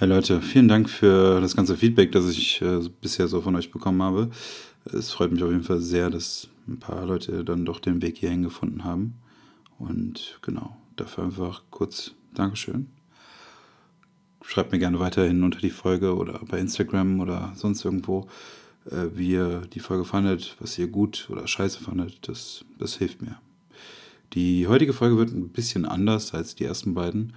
Hey 0.00 0.08
Leute, 0.08 0.40
vielen 0.40 0.66
Dank 0.66 0.88
für 0.88 1.42
das 1.42 1.54
ganze 1.54 1.76
Feedback, 1.76 2.10
das 2.12 2.30
ich 2.30 2.62
äh, 2.62 2.80
bisher 3.02 3.28
so 3.28 3.42
von 3.42 3.54
euch 3.54 3.70
bekommen 3.70 4.02
habe. 4.02 4.30
Es 4.86 5.12
freut 5.12 5.30
mich 5.30 5.42
auf 5.42 5.50
jeden 5.50 5.62
Fall 5.62 5.80
sehr, 5.80 6.08
dass 6.08 6.48
ein 6.66 6.78
paar 6.78 7.04
Leute 7.04 7.44
dann 7.44 7.66
doch 7.66 7.80
den 7.80 8.00
Weg 8.00 8.16
hierhin 8.16 8.42
gefunden 8.42 8.82
haben. 8.82 9.16
Und 9.78 10.38
genau, 10.40 10.74
dafür 10.96 11.24
einfach 11.24 11.64
kurz 11.68 12.14
Dankeschön. 12.32 12.86
Schreibt 14.42 14.72
mir 14.72 14.78
gerne 14.78 15.00
weiterhin 15.00 15.44
unter 15.44 15.60
die 15.60 15.68
Folge 15.68 16.16
oder 16.16 16.40
bei 16.48 16.58
Instagram 16.58 17.20
oder 17.20 17.52
sonst 17.54 17.84
irgendwo, 17.84 18.26
äh, 18.86 19.08
wie 19.14 19.32
ihr 19.32 19.60
die 19.74 19.80
Folge 19.80 20.06
fandet, 20.06 20.56
was 20.60 20.78
ihr 20.78 20.88
gut 20.88 21.28
oder 21.28 21.46
scheiße 21.46 21.78
fandet. 21.78 22.26
Das, 22.26 22.64
das 22.78 22.94
hilft 22.94 23.20
mir. 23.20 23.38
Die 24.32 24.66
heutige 24.66 24.94
Folge 24.94 25.18
wird 25.18 25.32
ein 25.32 25.50
bisschen 25.50 25.84
anders 25.84 26.32
als 26.32 26.54
die 26.54 26.64
ersten 26.64 26.94
beiden. 26.94 27.34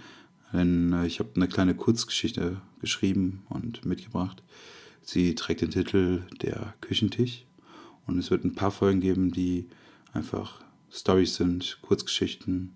Denn 0.53 0.93
äh, 0.93 1.05
ich 1.05 1.19
habe 1.19 1.31
eine 1.35 1.47
kleine 1.47 1.75
Kurzgeschichte 1.75 2.61
geschrieben 2.79 3.43
und 3.49 3.85
mitgebracht. 3.85 4.43
Sie 5.01 5.35
trägt 5.35 5.61
den 5.61 5.71
Titel 5.71 6.23
Der 6.41 6.75
Küchentisch. 6.79 7.45
Und 8.05 8.17
es 8.19 8.31
wird 8.31 8.43
ein 8.43 8.55
paar 8.55 8.71
Folgen 8.71 8.99
geben, 8.99 9.31
die 9.31 9.67
einfach 10.13 10.61
Stories 10.91 11.35
sind, 11.35 11.79
Kurzgeschichten. 11.81 12.73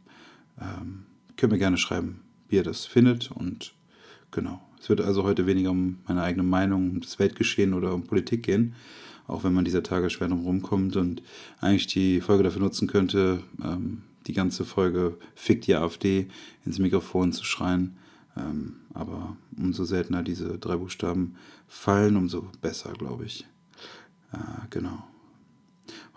Ähm, 0.59 1.06
könnt 1.36 1.53
mir 1.53 1.59
gerne 1.59 1.78
schreiben, 1.78 2.22
wie 2.50 2.56
ihr 2.56 2.64
das 2.64 2.86
findet. 2.86 3.31
Und 3.31 3.73
genau. 4.31 4.62
Es 4.80 4.89
wird 4.89 5.02
also 5.02 5.23
heute 5.23 5.45
weniger 5.45 5.72
um 5.72 6.00
meine 6.08 6.23
eigene 6.23 6.44
Meinung, 6.44 6.91
um 6.91 7.02
das 7.02 7.19
Weltgeschehen 7.19 7.73
oder 7.73 7.94
um 7.94 8.03
Politik 8.03 8.44
gehen. 8.44 8.75
Auch 9.28 9.44
wenn 9.44 9.53
man 9.53 9.66
dieser 9.66 9.83
Tage 9.83 10.09
schwer 10.09 10.30
drum 10.30 10.44
rumkommt 10.44 10.95
und 10.95 11.22
eigentlich 11.59 11.88
die 11.88 12.22
Folge 12.22 12.44
dafür 12.44 12.61
nutzen 12.61 12.88
könnte, 12.88 13.44
ähm, 13.64 14.03
die 14.25 14.34
ganze 14.34 14.66
Folge 14.66 15.17
Fick 15.36 15.61
die 15.61 15.75
AfD 15.75 16.28
ins 16.66 16.80
Mikrofon 16.80 17.34
zu 17.34 17.44
schreien. 17.44 17.97
Ähm, 18.36 18.75
aber 18.94 19.36
umso 19.58 19.84
seltener 19.84 20.23
diese 20.23 20.58
drei 20.58 20.78
Buchstaben 20.78 21.36
fallen, 21.67 22.16
umso 22.16 22.50
besser, 22.61 22.94
glaube 22.94 23.25
ich. 23.25 23.45
Äh, 24.31 24.38
genau. 24.69 25.03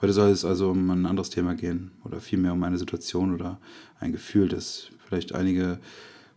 Heute 0.01 0.13
soll 0.13 0.31
es 0.31 0.45
also 0.45 0.71
um 0.71 0.91
ein 0.91 1.07
anderes 1.07 1.31
Thema 1.31 1.55
gehen 1.55 1.93
oder 2.05 2.21
vielmehr 2.21 2.53
um 2.53 2.63
eine 2.63 2.79
Situation 2.79 3.35
oder 3.35 3.61
ein 3.99 4.13
Gefühl, 4.13 4.49
das 4.49 4.91
vielleicht 5.07 5.35
einige 5.35 5.79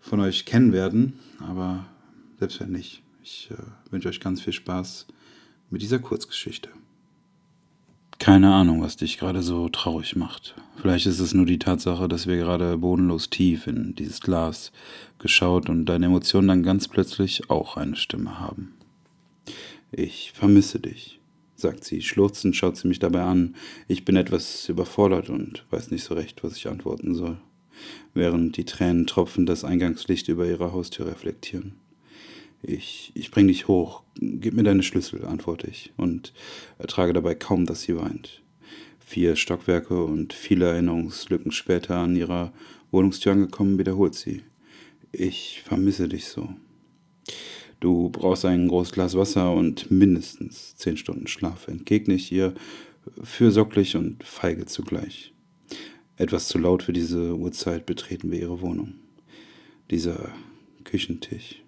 von 0.01 0.19
euch 0.19 0.45
kennen 0.45 0.73
werden, 0.73 1.19
aber 1.39 1.85
selbst 2.39 2.59
wenn 2.59 2.71
nicht. 2.71 3.01
Ich 3.23 3.49
äh, 3.51 3.91
wünsche 3.91 4.09
euch 4.09 4.19
ganz 4.19 4.41
viel 4.41 4.53
Spaß 4.53 5.07
mit 5.69 5.81
dieser 5.81 5.99
Kurzgeschichte. 5.99 6.69
Keine 8.19 8.53
Ahnung, 8.53 8.81
was 8.81 8.95
dich 8.95 9.17
gerade 9.17 9.43
so 9.43 9.67
traurig 9.67 10.15
macht. 10.15 10.55
Vielleicht 10.77 11.07
ist 11.07 11.19
es 11.19 11.33
nur 11.33 11.45
die 11.45 11.59
Tatsache, 11.59 12.07
dass 12.07 12.25
wir 12.25 12.37
gerade 12.37 12.77
bodenlos 12.77 13.29
tief 13.29 13.67
in 13.67 13.95
dieses 13.95 14.21
Glas 14.21 14.71
geschaut 15.19 15.69
und 15.69 15.85
deine 15.85 16.05
Emotionen 16.05 16.47
dann 16.47 16.63
ganz 16.63 16.87
plötzlich 16.87 17.49
auch 17.49 17.75
eine 17.75 17.97
Stimme 17.97 18.39
haben. 18.39 18.75
Ich 19.91 20.31
vermisse 20.33 20.79
dich, 20.79 21.19
sagt 21.55 21.83
sie. 21.83 22.01
Schluchzend 22.01 22.55
schaut 22.55 22.77
sie 22.77 22.87
mich 22.87 22.99
dabei 22.99 23.23
an. 23.23 23.55
Ich 23.87 24.05
bin 24.05 24.15
etwas 24.15 24.69
überfordert 24.69 25.29
und 25.29 25.65
weiß 25.69 25.91
nicht 25.91 26.03
so 26.03 26.13
recht, 26.13 26.43
was 26.43 26.55
ich 26.55 26.67
antworten 26.67 27.15
soll, 27.15 27.37
während 28.13 28.55
die 28.57 28.65
Tränen 28.65 29.05
tropfen 29.05 29.45
das 29.45 29.63
Eingangslicht 29.63 30.29
über 30.29 30.47
ihre 30.47 30.71
Haustür 30.71 31.07
reflektieren. 31.07 31.75
Ich, 32.65 33.11
ich 33.13 33.29
bring 33.29 33.47
dich 33.47 33.67
hoch. 33.67 34.03
Gib 34.15 34.53
mir 34.53 34.63
deine 34.63 34.83
Schlüssel, 34.83 35.25
antworte 35.25 35.67
ich 35.67 35.91
und 35.97 36.33
ertrage 36.79 37.11
dabei 37.11 37.35
kaum, 37.35 37.65
dass 37.65 37.81
sie 37.81 37.97
weint. 37.97 38.41
Vier 38.99 39.35
Stockwerke 39.35 40.03
und 40.03 40.31
viele 40.31 40.65
Erinnerungslücken 40.65 41.51
später 41.51 41.97
an 41.97 42.15
ihrer 42.15 42.53
Wohnungstür 42.89 43.33
angekommen, 43.33 43.77
wiederholt 43.77 44.15
sie. 44.15 44.43
Ich 45.11 45.61
vermisse 45.65 46.07
dich 46.07 46.25
so. 46.25 46.49
Du 47.81 48.09
brauchst 48.09 48.45
ein 48.45 48.69
großes 48.69 48.93
Glas 48.93 49.17
Wasser 49.17 49.53
und 49.53 49.91
mindestens 49.91 50.77
zehn 50.77 50.95
Stunden 50.95 51.27
Schlaf, 51.27 51.67
entgegne 51.67 52.13
ich 52.13 52.31
ihr, 52.31 52.53
fürsorglich 53.21 53.97
und 53.97 54.23
feige 54.23 54.65
zugleich. 54.65 55.33
Etwas 56.15 56.47
zu 56.47 56.57
laut 56.59 56.83
für 56.83 56.93
diese 56.93 57.35
Uhrzeit 57.35 57.85
betreten 57.85 58.31
wir 58.31 58.39
ihre 58.39 58.61
Wohnung. 58.61 58.93
Dieser 59.91 60.31
Küchentisch. 60.85 61.62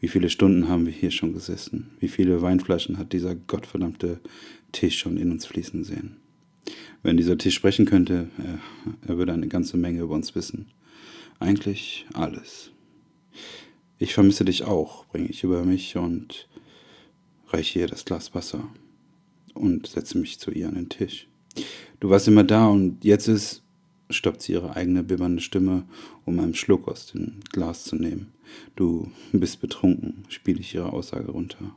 Wie 0.00 0.08
viele 0.08 0.30
Stunden 0.30 0.68
haben 0.68 0.86
wir 0.86 0.92
hier 0.92 1.10
schon 1.10 1.32
gesessen? 1.32 1.90
Wie 2.00 2.08
viele 2.08 2.42
Weinflaschen 2.42 2.98
hat 2.98 3.12
dieser 3.12 3.34
gottverdammte 3.34 4.20
Tisch 4.72 4.98
schon 4.98 5.16
in 5.16 5.30
uns 5.30 5.46
fließen 5.46 5.84
sehen? 5.84 6.16
Wenn 7.02 7.16
dieser 7.16 7.38
Tisch 7.38 7.54
sprechen 7.54 7.86
könnte, 7.86 8.28
er, 8.38 8.58
er 9.08 9.18
würde 9.18 9.32
eine 9.32 9.48
ganze 9.48 9.76
Menge 9.76 10.00
über 10.00 10.14
uns 10.14 10.34
wissen. 10.34 10.66
Eigentlich 11.38 12.06
alles. 12.14 12.70
Ich 13.98 14.14
vermisse 14.14 14.44
dich 14.44 14.64
auch, 14.64 15.06
bringe 15.06 15.28
ich 15.28 15.44
über 15.44 15.64
mich 15.64 15.96
und 15.96 16.48
reiche 17.48 17.80
ihr 17.80 17.86
das 17.86 18.04
Glas 18.04 18.34
Wasser 18.34 18.68
und 19.54 19.86
setze 19.86 20.18
mich 20.18 20.38
zu 20.38 20.50
ihr 20.50 20.68
an 20.68 20.74
den 20.74 20.88
Tisch. 20.88 21.28
Du 22.00 22.10
warst 22.10 22.28
immer 22.28 22.44
da 22.44 22.68
und 22.68 23.04
jetzt 23.04 23.28
ist, 23.28 23.62
stoppt 24.10 24.42
sie 24.42 24.52
ihre 24.52 24.76
eigene 24.76 25.02
bibbernde 25.02 25.42
Stimme, 25.42 25.84
um 26.24 26.38
einen 26.38 26.54
Schluck 26.54 26.88
aus 26.88 27.06
dem 27.06 27.40
Glas 27.52 27.84
zu 27.84 27.96
nehmen. 27.96 28.32
Du 28.76 29.10
bist 29.32 29.60
betrunken, 29.60 30.24
spiele 30.28 30.60
ich 30.60 30.74
ihre 30.74 30.92
Aussage 30.92 31.30
runter. 31.30 31.74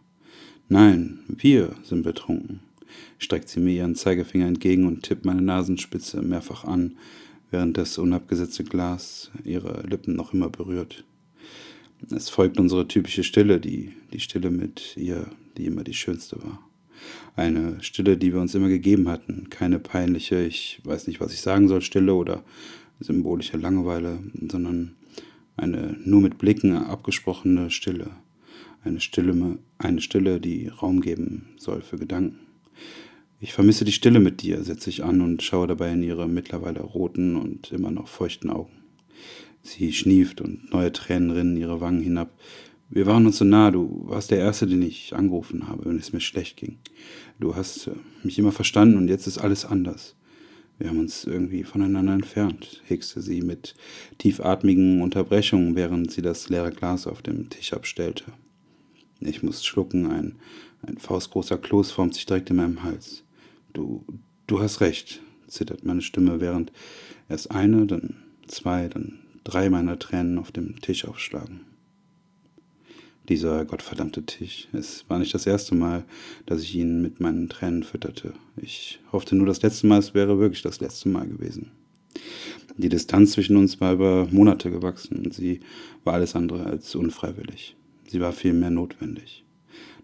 Nein, 0.67 1.19
wir 1.27 1.75
sind 1.83 2.03
betrunken, 2.03 2.59
streckt 3.17 3.49
sie 3.49 3.59
mir 3.59 3.73
ihren 3.73 3.95
Zeigefinger 3.95 4.47
entgegen 4.47 4.85
und 4.85 5.03
tippt 5.03 5.25
meine 5.25 5.41
Nasenspitze 5.41 6.21
mehrfach 6.21 6.63
an, 6.63 6.97
während 7.49 7.77
das 7.77 7.97
unabgesetzte 7.97 8.63
Glas 8.63 9.31
ihre 9.43 9.81
Lippen 9.87 10.15
noch 10.15 10.33
immer 10.33 10.49
berührt. 10.49 11.03
Es 12.11 12.29
folgt 12.29 12.59
unsere 12.59 12.87
typische 12.87 13.23
Stille, 13.23 13.59
die, 13.59 13.93
die 14.13 14.19
Stille 14.19 14.51
mit 14.51 14.95
ihr, 14.95 15.27
die 15.57 15.65
immer 15.65 15.83
die 15.83 15.93
schönste 15.93 16.41
war. 16.43 16.68
Eine 17.35 17.81
Stille, 17.81 18.17
die 18.17 18.33
wir 18.33 18.41
uns 18.41 18.55
immer 18.55 18.69
gegeben 18.69 19.09
hatten, 19.09 19.49
keine 19.49 19.79
peinliche, 19.79 20.43
ich 20.43 20.81
weiß 20.83 21.07
nicht, 21.07 21.19
was 21.21 21.33
ich 21.33 21.41
sagen 21.41 21.67
soll, 21.67 21.81
Stille 21.81 22.13
oder 22.13 22.43
symbolische 22.99 23.57
Langeweile, 23.57 24.19
sondern 24.49 24.95
eine 25.55 25.97
nur 26.03 26.21
mit 26.21 26.37
Blicken 26.37 26.75
abgesprochene 26.75 27.71
Stille, 27.71 28.11
eine 28.83 28.99
Stille, 28.99 29.57
eine 29.77 30.01
Stille, 30.01 30.39
die 30.39 30.67
Raum 30.67 31.01
geben 31.01 31.49
soll 31.57 31.81
für 31.81 31.97
Gedanken. 31.97 32.39
Ich 33.41 33.53
vermisse 33.53 33.85
die 33.85 33.93
Stille 33.93 34.19
mit 34.19 34.41
dir, 34.41 34.63
setze 34.63 34.89
ich 34.89 35.03
an 35.03 35.21
und 35.21 35.41
schaue 35.43 35.67
dabei 35.67 35.93
in 35.93 36.03
ihre 36.03 36.27
mittlerweile 36.27 36.81
roten 36.81 37.37
und 37.37 37.71
immer 37.71 37.89
noch 37.89 38.09
feuchten 38.09 38.49
Augen. 38.49 38.73
Sie 39.61 39.93
schnieft 39.93 40.41
und 40.41 40.71
neue 40.71 40.91
Tränen 40.91 41.31
rinnen 41.31 41.57
ihre 41.57 41.79
Wangen 41.79 42.01
hinab. 42.01 42.31
Wir 42.91 43.05
waren 43.05 43.27
uns 43.27 43.37
so 43.37 43.45
nah, 43.45 43.69
du 43.69 44.01
warst 44.07 44.31
der 44.31 44.39
Erste, 44.39 44.65
den 44.65 44.81
ich 44.81 45.15
angerufen 45.15 45.67
habe, 45.67 45.85
wenn 45.85 45.99
es 45.99 46.11
mir 46.11 46.21
schlecht 46.21 46.57
ging. 46.57 46.79
Du 47.39 47.55
hast 47.55 47.85
äh, 47.85 47.91
mich 48.23 48.39
immer 48.39 48.51
verstanden 48.51 48.97
und 48.97 49.07
jetzt 49.09 49.27
ist 49.27 49.37
alles 49.37 49.63
anders. 49.63 50.15
Wir 50.79 50.89
haben 50.89 50.97
uns 50.97 51.25
irgendwie 51.25 51.63
voneinander 51.63 52.13
entfernt, 52.13 52.81
hegste 52.87 53.21
sie 53.21 53.41
mit 53.41 53.75
tiefatmigen 54.17 55.03
Unterbrechungen, 55.03 55.75
während 55.75 56.09
sie 56.09 56.23
das 56.23 56.49
leere 56.49 56.71
Glas 56.71 57.05
auf 57.05 57.21
dem 57.21 57.49
Tisch 57.49 57.73
abstellte. 57.73 58.23
Ich 59.19 59.43
musste 59.43 59.67
schlucken, 59.67 60.07
ein, 60.07 60.37
ein 60.81 60.97
faustgroßer 60.97 61.59
Kloß 61.59 61.91
formt 61.91 62.15
sich 62.15 62.25
direkt 62.25 62.49
in 62.49 62.55
meinem 62.55 62.81
Hals. 62.81 63.23
Du, 63.73 64.03
du 64.47 64.61
hast 64.61 64.81
recht, 64.81 65.21
zittert 65.47 65.85
meine 65.85 66.01
Stimme, 66.01 66.41
während 66.41 66.71
erst 67.27 67.51
eine, 67.51 67.85
dann 67.85 68.15
zwei, 68.47 68.87
dann 68.87 69.19
drei 69.43 69.69
meiner 69.69 69.99
Tränen 69.99 70.39
auf 70.39 70.51
dem 70.51 70.81
Tisch 70.81 71.05
aufschlagen 71.05 71.68
dieser 73.27 73.65
gottverdammte 73.65 74.25
Tisch. 74.25 74.67
Es 74.73 75.05
war 75.07 75.19
nicht 75.19 75.33
das 75.33 75.45
erste 75.45 75.75
Mal, 75.75 76.03
dass 76.45 76.61
ich 76.61 76.75
ihn 76.75 77.01
mit 77.01 77.19
meinen 77.19 77.49
Tränen 77.49 77.83
fütterte. 77.83 78.33
Ich 78.57 78.99
hoffte 79.11 79.35
nur, 79.35 79.45
das 79.45 79.61
letzte 79.61 79.87
Mal, 79.87 79.99
es 79.99 80.13
wäre 80.13 80.39
wirklich 80.39 80.61
das 80.61 80.79
letzte 80.79 81.09
Mal 81.09 81.27
gewesen. 81.27 81.71
Die 82.77 82.89
Distanz 82.89 83.33
zwischen 83.33 83.57
uns 83.57 83.81
war 83.81 83.93
über 83.93 84.27
Monate 84.31 84.71
gewachsen 84.71 85.17
und 85.17 85.33
sie 85.33 85.59
war 86.03 86.13
alles 86.13 86.35
andere 86.35 86.65
als 86.65 86.95
unfreiwillig. 86.95 87.75
Sie 88.07 88.21
war 88.21 88.31
vielmehr 88.31 88.71
notwendig. 88.71 89.43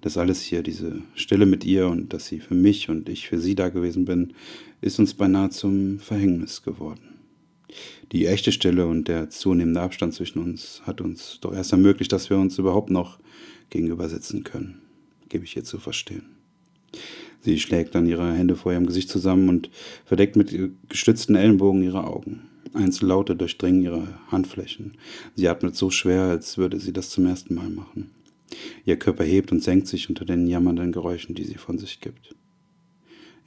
Das 0.02 0.18
alles 0.18 0.42
hier, 0.42 0.62
diese 0.62 1.02
Stille 1.16 1.46
mit 1.46 1.66
ihr 1.66 1.88
und 1.88 2.14
dass 2.14 2.28
sie 2.28 2.40
für 2.40 2.54
mich 2.54 2.90
und 2.90 3.10
ich 3.10 3.28
für 3.28 3.40
sie 3.40 3.56
da 3.56 3.70
gewesen 3.70 4.06
bin, 4.06 4.34
ist 4.82 5.00
uns 5.00 5.16
beinahe 5.16 5.50
zum 5.50 6.00
Verhängnis 6.00 6.62
geworden. 6.62 7.15
Die 8.12 8.26
echte 8.28 8.52
Stille 8.52 8.88
und 8.88 9.08
der 9.08 9.30
zunehmende 9.30 9.82
Abstand 9.82 10.14
zwischen 10.14 10.40
uns 10.40 10.82
hat 10.86 11.02
uns 11.02 11.40
doch 11.42 11.54
erst 11.54 11.72
ermöglicht, 11.72 12.12
dass 12.12 12.30
wir 12.30 12.38
uns 12.38 12.58
überhaupt 12.58 12.90
noch 12.90 13.20
gegenüber 13.70 14.10
sitzen 14.10 14.44
können, 14.44 14.82
gebe 15.30 15.46
ich 15.46 15.56
ihr 15.56 15.64
zu 15.64 15.80
verstehen. 15.80 16.36
Sie 17.42 17.60
schlägt 17.60 17.94
dann 17.94 18.08
ihre 18.08 18.34
Hände 18.34 18.56
vor 18.56 18.72
ihrem 18.72 18.88
Gesicht 18.88 19.10
zusammen 19.10 19.50
und 19.50 19.70
verdeckt 20.06 20.36
mit 20.36 20.56
gestützten 20.90 21.36
Ellenbogen 21.36 21.84
ihre 21.84 22.06
Augen. 22.06 22.50
Einzellaute 22.74 23.36
durchdringen 23.36 23.82
ihre 23.82 24.08
Handflächen. 24.32 24.98
Sie 25.36 25.48
atmet 25.48 25.76
so 25.76 25.90
schwer, 25.90 26.24
als 26.24 26.58
würde 26.58 26.80
sie 26.80 26.94
das 26.94 27.10
zum 27.10 27.26
ersten 27.26 27.56
Mal 27.56 27.70
machen. 27.70 28.12
Ihr 28.86 28.98
Körper 28.98 29.24
hebt 29.24 29.52
und 29.52 29.64
senkt 29.64 29.88
sich 29.88 30.10
unter 30.10 30.26
den 30.26 30.48
jammernden 30.48 30.92
Geräuschen, 30.92 31.36
die 31.36 31.44
sie 31.44 31.56
von 31.56 31.78
sich 31.78 32.00
gibt. 32.00 32.36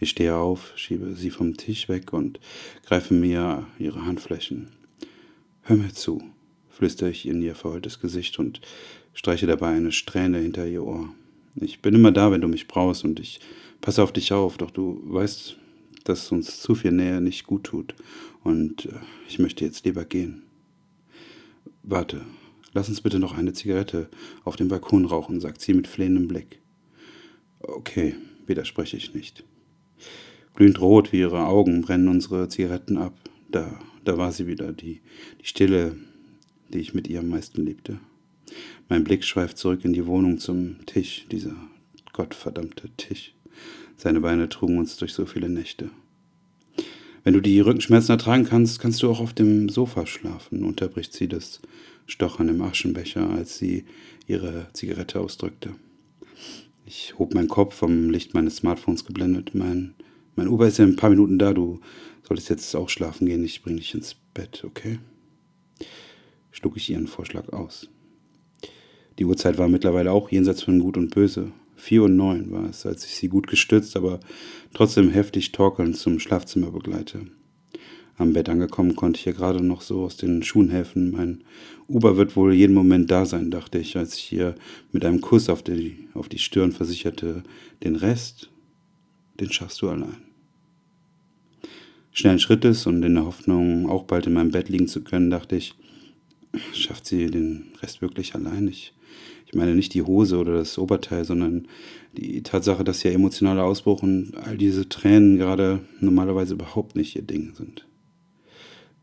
Ich 0.01 0.11
stehe 0.11 0.37
auf, 0.37 0.73
schiebe 0.77 1.15
sie 1.15 1.31
vom 1.31 1.57
Tisch 1.57 1.89
weg 1.89 2.13
und 2.13 2.39
greife 2.87 3.15
mir 3.15 3.67
ihre 3.79 4.05
Handflächen. 4.05 4.71
Hör 5.63 5.77
mir 5.77 5.93
zu, 5.93 6.23
flüstere 6.71 7.11
ich 7.11 7.27
in 7.27 7.43
ihr 7.43 7.57
verheultes 7.57 7.99
Gesicht 7.99 8.39
und 8.39 8.61
streiche 9.13 9.49
dabei 9.49 9.75
eine 9.75 9.91
Strähne 9.91 10.39
hinter 10.39 10.67
ihr 10.69 10.85
Ohr. 10.85 11.09
Ich 11.57 11.81
bin 11.81 11.97
immer 11.97 12.13
da, 12.13 12.31
wenn 12.31 12.41
du 12.41 12.47
mich 12.47 12.69
brauchst 12.69 13.05
und 13.05 13.19
ich 13.19 13.41
passe 13.81 14.03
auf 14.03 14.13
dich 14.13 14.33
auf, 14.33 14.57
doch 14.57 14.71
du 14.71 15.03
weißt, 15.05 15.57
dass 16.05 16.31
uns 16.31 16.61
zu 16.61 16.77
viel 16.77 16.93
Nähe 16.93 17.21
nicht 17.21 17.47
gut 17.47 17.65
tut 17.65 17.97
und 18.45 18.87
äh, 18.87 18.93
ich 19.29 19.41
möchte 19.41 19.65
jetzt 19.65 19.85
lieber 19.85 20.05
gehen. 20.05 20.45
Warte, 21.83 22.25
lass 22.73 22.89
uns 22.89 23.01
bitte 23.01 23.19
noch 23.19 23.37
eine 23.37 23.53
Zigarette 23.53 24.09
auf 24.45 24.55
dem 24.55 24.69
Balkon 24.69 25.07
rauchen, 25.07 25.41
sagt 25.41 25.61
sie 25.61 25.75
mit 25.75 25.89
flehendem 25.89 26.29
Blick. 26.29 26.61
Okay, 27.59 28.15
widerspreche 28.47 28.97
ich 28.97 29.13
nicht. 29.13 29.45
Glühend 30.59 30.81
rot 30.81 31.13
wie 31.13 31.21
ihre 31.21 31.47
Augen 31.47 31.83
brennen 31.83 32.09
unsere 32.09 32.49
Zigaretten 32.49 32.99
ab. 32.99 33.15
Da, 33.49 33.79
da 34.05 34.19
war 34.19 34.33
sie 34.33 34.49
wieder, 34.49 34.73
die, 34.73 35.03
die 35.41 35.47
Stille, 35.47 35.95
die 36.69 36.81
ich 36.81 36.95
mit 36.95 37.07
ihr 37.07 37.21
am 37.21 37.29
meisten 37.29 37.65
liebte. 37.65 38.01
Mein 38.89 39.05
Blick 39.05 39.23
schweift 39.23 39.57
zurück 39.57 39.85
in 39.85 39.93
die 39.93 40.07
Wohnung 40.07 40.39
zum 40.39 40.85
Tisch, 40.85 41.27
dieser 41.31 41.55
gottverdammte 42.13 42.91
Tisch. 42.97 43.37
Seine 43.97 44.21
Beine 44.21 44.49
trugen 44.49 44.79
uns 44.79 44.97
durch 44.97 45.13
so 45.13 45.27
viele 45.27 45.49
Nächte. 45.49 45.91
Wenn 47.23 47.35
du 47.35 47.41
die 47.41 47.61
Rückenschmerzen 47.61 48.11
ertragen 48.11 48.43
kannst, 48.43 48.81
kannst 48.81 49.01
du 49.05 49.11
auch 49.13 49.21
auf 49.21 49.35
dem 49.35 49.69
Sofa 49.69 50.07
schlafen, 50.07 50.65
unterbricht 50.65 51.13
sie 51.13 51.29
das 51.29 51.61
Stochern 52.07 52.49
im 52.49 52.63
Aschenbecher, 52.63 53.31
als 53.31 53.59
sie 53.59 53.85
ihre 54.27 54.67
Zigarette 54.73 55.21
ausdrückte. 55.21 55.77
Ich 56.85 57.17
hob 57.17 57.33
meinen 57.33 57.47
Kopf 57.47 57.77
vom 57.77 58.11
Licht 58.11 58.35
meines 58.35 58.57
Smartphones 58.57 59.05
geblendet. 59.05 59.55
Mein, 59.55 59.95
mein 60.39 60.47
Uber 60.47 60.69
ist 60.69 60.79
ja 60.79 60.85
in 60.85 60.93
ein 60.93 60.97
paar 60.97 61.11
Minuten 61.11 61.37
da. 61.37 61.53
Du 61.53 61.81
solltest 62.23 62.49
jetzt 62.49 62.77
auch 62.77 62.89
schlafen 62.89 63.27
gehen. 63.27 63.45
Ich 63.45 63.61
bring 63.61 63.77
dich 63.77 63.93
ins 63.93 64.15
Bett, 64.35 64.63
okay? 64.65 65.01
Schlug 66.53 66.77
ich 66.77 66.89
ihren 66.89 67.09
Vorschlag 67.09 67.53
aus. 67.53 67.89
Die 69.19 69.25
Uhrzeit 69.25 69.59
war 69.59 69.69
mittlerweile 69.69 70.13
auch 70.13 70.31
jenseits 70.31 70.63
von 70.63 70.79
Gut 70.79 70.97
und 70.97 71.13
Böse. 71.13 71.51
Vier 71.75 72.05
und 72.05 72.15
neun 72.15 72.53
war 72.53 72.71
es, 72.71 72.87
als 72.87 73.05
ich 73.05 73.17
sie 73.17 73.29
gut 73.29 73.49
gestützt, 73.49 73.97
aber 73.97 74.21
trotzdem 74.75 75.11
heftig 75.11 75.51
torkelnd 75.51 75.97
zum 75.97 76.21
Schlafzimmer 76.21 76.71
begleite. 76.71 77.27
Am 78.17 78.33
Bett 78.33 78.49
angekommen 78.49 78.95
konnte 78.95 79.19
ich 79.19 79.27
ihr 79.27 79.33
gerade 79.33 79.63
noch 79.63 79.81
so 79.81 80.05
aus 80.05 80.17
den 80.17 80.45
Schuhen 80.45 80.71
helfen. 80.71 81.11
Mein 81.11 81.43
Uber 81.89 82.17
wird 82.17 82.37
wohl 82.37 82.55
jeden 82.55 82.75
Moment 82.75 83.11
da 83.11 83.27
sein, 83.27 83.51
dachte 83.51 83.79
ich, 83.79 83.97
als 83.97 84.15
ich 84.15 84.33
ihr 84.33 84.55
mit 84.93 85.05
einem 85.05 85.21
Kuss 85.21 85.49
auf 85.49 85.65
die, 85.65 86.09
auf 86.15 86.29
die 86.29 86.39
Stirn 86.39 86.71
versicherte, 86.71 87.43
den 87.83 87.97
Rest, 87.97 88.51
den 89.41 89.51
schaffst 89.51 89.83
du 89.83 89.89
allein. 89.89 90.28
Schnellen 92.13 92.39
Schrittes 92.39 92.87
und 92.87 93.03
in 93.03 93.15
der 93.15 93.25
Hoffnung, 93.25 93.89
auch 93.89 94.05
bald 94.05 94.27
in 94.27 94.33
meinem 94.33 94.51
Bett 94.51 94.69
liegen 94.69 94.89
zu 94.89 95.03
können, 95.03 95.31
dachte 95.31 95.57
ich, 95.57 95.75
schafft 96.73 97.07
sie 97.07 97.27
den 97.27 97.67
Rest 97.83 98.03
wirklich 98.03 98.35
allein? 98.35 98.69
Ich, 98.69 98.93
ich 99.47 99.55
meine 99.55 99.75
nicht 99.75 99.95
die 99.95 100.03
Hose 100.03 100.39
oder 100.39 100.55
das 100.55 100.79
Oberteil, 100.79 101.25
sondern 101.25 101.69
die 102.17 102.43
Tatsache, 102.43 102.85
dass 102.85 103.05
ihr 103.05 103.13
emotionaler 103.13 103.65
Ausbruch 103.65 104.03
und 104.03 104.33
all 104.37 104.57
diese 104.57 104.89
Tränen 104.89 105.39
gerade 105.39 105.81
normalerweise 106.01 106.55
überhaupt 106.55 106.97
nicht 106.97 107.17
ihr 107.17 107.23
Ding 107.23 107.55
sind. 107.55 107.87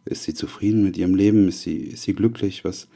Ist 0.05 0.23
sie 0.23 0.33
zufrieden 0.33 0.83
mit 0.83 0.97
ihrem 0.97 1.15
Leben? 1.15 1.47
Ist 1.47 1.61
sie, 1.61 1.77
ist 1.77 2.03
sie 2.03 2.13
glücklich? 2.13 2.63
Was 2.63 2.87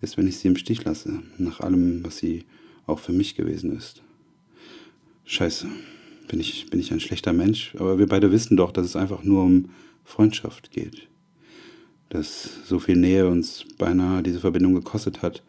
ist, 0.00 0.16
wenn 0.16 0.28
ich 0.28 0.38
sie 0.38 0.48
im 0.48 0.56
Stich 0.56 0.84
lasse? 0.84 1.22
Nach 1.38 1.60
allem, 1.60 2.04
was 2.04 2.18
sie 2.18 2.44
auch 2.86 3.00
für 3.00 3.12
mich 3.12 3.34
gewesen 3.34 3.76
ist. 3.76 4.02
Scheiße. 5.24 5.68
Bin 6.32 6.40
ich, 6.40 6.70
bin 6.70 6.80
ich 6.80 6.90
ein 6.90 7.00
schlechter 7.00 7.34
Mensch? 7.34 7.74
Aber 7.78 7.98
wir 7.98 8.06
beide 8.06 8.32
wissen 8.32 8.56
doch, 8.56 8.72
dass 8.72 8.86
es 8.86 8.96
einfach 8.96 9.22
nur 9.22 9.42
um 9.42 9.68
Freundschaft 10.02 10.70
geht. 10.70 11.06
Dass 12.08 12.48
so 12.64 12.78
viel 12.78 12.96
Nähe 12.96 13.28
uns 13.28 13.66
beinahe 13.76 14.22
diese 14.22 14.40
Verbindung 14.40 14.72
gekostet 14.74 15.20
hat. 15.20 15.42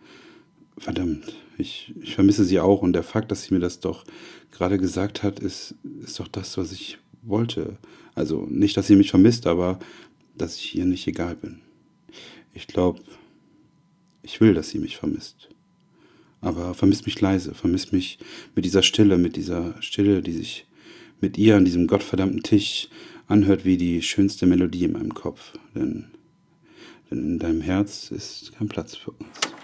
Verdammt, 0.77 1.37
ich, 1.57 1.93
ich 2.01 2.15
vermisse 2.15 2.43
sie 2.43 2.59
auch. 2.59 2.81
Und 2.81 2.91
der 2.91 3.03
Fakt, 3.03 3.31
dass 3.31 3.43
sie 3.43 3.53
mir 3.53 3.61
das 3.61 3.79
doch 3.79 4.03
gerade 4.51 4.77
gesagt 4.77 5.23
hat, 5.23 5.39
ist, 5.39 5.75
ist 6.03 6.19
doch 6.19 6.27
das, 6.27 6.57
was 6.57 6.73
ich 6.73 6.97
wollte. 7.21 7.77
Also 8.13 8.45
nicht, 8.49 8.75
dass 8.75 8.87
sie 8.87 8.97
mich 8.97 9.11
vermisst, 9.11 9.47
aber 9.47 9.79
dass 10.37 10.57
ich 10.57 10.75
ihr 10.75 10.83
nicht 10.83 11.07
egal 11.07 11.37
bin. 11.37 11.61
Ich 12.53 12.67
glaube, 12.67 12.99
ich 14.21 14.41
will, 14.41 14.53
dass 14.53 14.71
sie 14.71 14.79
mich 14.79 14.97
vermisst. 14.97 15.47
Aber 16.41 16.73
vermisst 16.73 17.05
mich 17.05 17.21
leise, 17.21 17.53
vermisst 17.53 17.93
mich 17.93 18.19
mit 18.53 18.65
dieser 18.65 18.83
Stille, 18.83 19.17
mit 19.17 19.37
dieser 19.37 19.81
Stille, 19.81 20.21
die 20.21 20.33
sich 20.33 20.65
mit 21.23 21.37
ihr 21.37 21.55
an 21.55 21.63
diesem 21.63 21.87
gottverdammten 21.87 22.43
Tisch 22.43 22.89
anhört 23.27 23.63
wie 23.63 23.77
die 23.77 24.01
schönste 24.01 24.45
Melodie 24.45 24.83
in 24.83 24.91
meinem 24.91 25.13
Kopf. 25.13 25.53
Denn, 25.73 26.07
denn 27.09 27.19
in 27.19 27.39
deinem 27.39 27.61
Herz 27.61 28.11
ist 28.11 28.51
kein 28.51 28.67
Platz 28.67 28.97
für 28.97 29.11
uns. 29.11 29.62